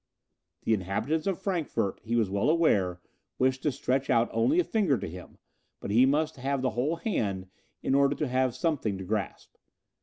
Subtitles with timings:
[0.63, 2.99] "The inhabitants of Frankfort, he was well aware,
[3.37, 5.37] wished to stretch out only a finger to him,
[5.79, 7.49] but he must have the whole hand
[7.83, 9.57] in order to have something to grasp."